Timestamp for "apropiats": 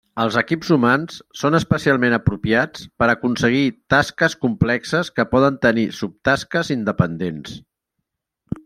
2.17-2.87